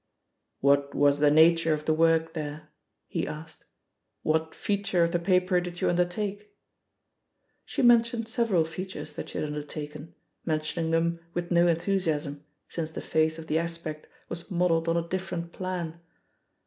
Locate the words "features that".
8.65-9.29